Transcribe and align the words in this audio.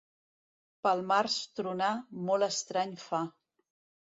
Pel 0.87 1.03
març 1.11 1.35
tronar, 1.59 1.91
molt 2.31 2.49
estrany 2.49 2.99
fa. 3.07 3.21